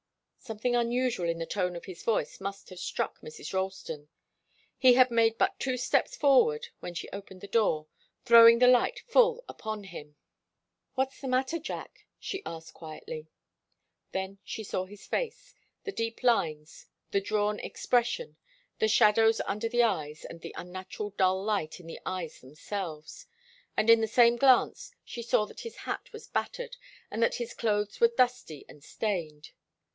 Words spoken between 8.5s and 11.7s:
the light full upon him. "What's the matter,